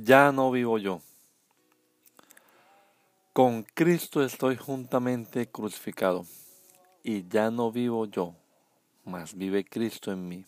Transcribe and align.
Ya 0.00 0.30
no 0.30 0.52
vivo 0.52 0.78
yo. 0.78 1.00
Con 3.32 3.64
Cristo 3.64 4.22
estoy 4.22 4.56
juntamente 4.56 5.48
crucificado, 5.50 6.24
y 7.02 7.26
ya 7.26 7.50
no 7.50 7.72
vivo 7.72 8.06
yo, 8.06 8.36
mas 9.04 9.34
vive 9.34 9.64
Cristo 9.64 10.12
en 10.12 10.28
mí. 10.28 10.44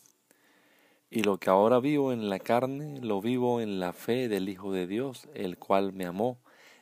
Y 1.10 1.24
lo 1.24 1.38
que 1.38 1.50
ahora 1.50 1.80
vivo 1.80 2.12
en 2.12 2.30
la 2.30 2.38
carne, 2.38 3.00
lo 3.00 3.20
vivo 3.20 3.60
en 3.60 3.80
la 3.80 3.92
fe 3.92 4.28
del 4.28 4.48
Hijo 4.48 4.72
de 4.72 4.86
Dios, 4.86 5.26
el 5.34 5.58
cual 5.58 5.92
me 5.92 6.06
amó 6.06 6.38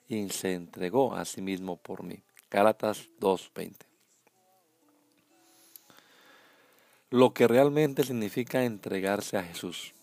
y 0.06 0.28
se 0.28 0.52
entregó 0.52 1.14
a 1.14 1.24
sí 1.24 1.40
mismo 1.40 1.78
por 1.78 2.02
mí. 2.02 2.22
Gálatas 2.50 3.08
2.20. 3.18 3.76
Lo 7.08 7.32
que 7.32 7.48
realmente 7.48 8.04
significa 8.04 8.62
entregarse 8.64 9.38
a 9.38 9.42
Jesús. 9.42 9.94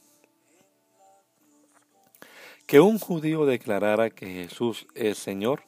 Que 2.66 2.80
un 2.80 2.97
judío 2.97 3.45
declarara 3.45 4.09
que 4.09 4.25
Jesús 4.27 4.88
es 4.95 5.17
Señor 5.17 5.63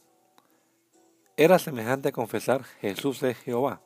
era 1.38 1.60
semejante 1.60 2.10
a 2.10 2.12
confesar 2.12 2.64
Jesús 2.82 3.22
es 3.22 3.38
Jehová. 3.38 3.80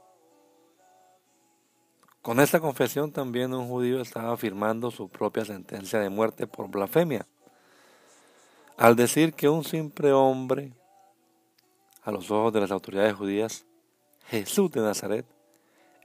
Con 2.22 2.40
esta 2.40 2.62
confesión 2.62 3.12
también 3.12 3.54
un 3.54 3.68
judío 3.68 4.00
estaba 4.00 4.32
afirmando 4.32 4.90
su 4.90 5.10
propia 5.10 5.44
sentencia 5.44 6.00
de 6.00 6.10
muerte 6.10 6.48
por 6.48 6.70
blasfemia. 6.70 7.28
Al 8.78 8.96
decir 8.96 9.34
que 9.34 9.50
un 9.50 9.66
simple 9.66 10.14
hombre, 10.14 10.72
a 12.04 12.12
los 12.12 12.32
ojos 12.32 12.54
de 12.54 12.62
las 12.62 12.72
autoridades 12.72 13.16
judías, 13.16 13.66
Jesús 14.28 14.72
de 14.72 14.80
Nazaret, 14.80 15.26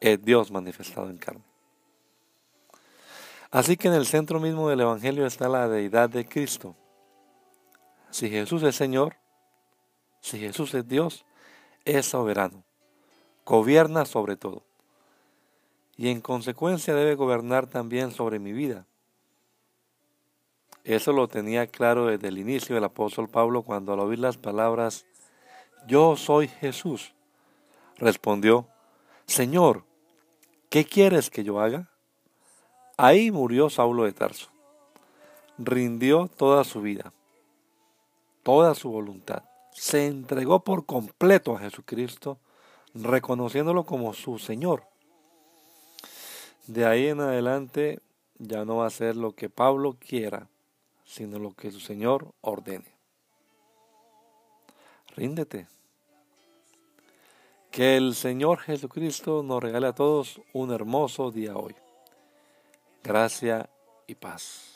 es 0.00 0.20
Dios 0.24 0.50
manifestado 0.50 1.08
en 1.08 1.18
carne. 1.18 1.44
Así 3.52 3.76
que 3.76 3.86
en 3.86 3.94
el 3.94 4.06
centro 4.06 4.40
mismo 4.40 4.68
del 4.68 4.80
Evangelio 4.80 5.26
está 5.26 5.48
la 5.48 5.68
deidad 5.68 6.10
de 6.10 6.26
Cristo 6.26 6.74
si 8.16 8.30
Jesús 8.30 8.62
es 8.62 8.74
Señor, 8.74 9.16
si 10.22 10.38
Jesús 10.38 10.72
es 10.72 10.88
Dios, 10.88 11.26
es 11.84 12.06
soberano, 12.06 12.64
gobierna 13.44 14.06
sobre 14.06 14.36
todo. 14.36 14.62
Y 15.98 16.08
en 16.08 16.22
consecuencia 16.22 16.94
debe 16.94 17.14
gobernar 17.14 17.66
también 17.66 18.12
sobre 18.12 18.38
mi 18.38 18.54
vida. 18.54 18.86
Eso 20.82 21.12
lo 21.12 21.28
tenía 21.28 21.66
claro 21.66 22.06
desde 22.06 22.28
el 22.28 22.38
inicio 22.38 22.78
el 22.78 22.84
apóstol 22.84 23.28
Pablo 23.28 23.62
cuando 23.62 23.92
al 23.92 24.00
oír 24.00 24.18
las 24.18 24.38
palabras, 24.38 25.04
Yo 25.86 26.16
soy 26.16 26.48
Jesús, 26.48 27.12
respondió, 27.98 28.66
Señor, 29.26 29.84
¿qué 30.70 30.86
quieres 30.86 31.28
que 31.28 31.44
yo 31.44 31.60
haga? 31.60 31.90
Ahí 32.96 33.30
murió 33.30 33.68
Saulo 33.68 34.04
de 34.04 34.12
Tarso. 34.14 34.48
Rindió 35.58 36.28
toda 36.28 36.64
su 36.64 36.80
vida 36.80 37.12
toda 38.46 38.76
su 38.76 38.90
voluntad. 38.90 39.42
Se 39.72 40.06
entregó 40.06 40.60
por 40.60 40.86
completo 40.86 41.56
a 41.56 41.58
Jesucristo, 41.58 42.38
reconociéndolo 42.94 43.84
como 43.84 44.14
su 44.14 44.38
Señor. 44.38 44.84
De 46.68 46.86
ahí 46.86 47.08
en 47.08 47.18
adelante 47.18 47.98
ya 48.38 48.64
no 48.64 48.76
va 48.76 48.86
a 48.86 48.90
ser 48.90 49.16
lo 49.16 49.32
que 49.32 49.50
Pablo 49.50 49.96
quiera, 49.98 50.48
sino 51.04 51.40
lo 51.40 51.54
que 51.54 51.72
su 51.72 51.80
Señor 51.80 52.34
ordene. 52.40 52.94
Ríndete. 55.16 55.66
Que 57.72 57.96
el 57.96 58.14
Señor 58.14 58.60
Jesucristo 58.60 59.42
nos 59.42 59.60
regale 59.60 59.88
a 59.88 59.92
todos 59.92 60.40
un 60.52 60.72
hermoso 60.72 61.32
día 61.32 61.56
hoy. 61.56 61.74
Gracia 63.02 63.68
y 64.06 64.14
paz. 64.14 64.75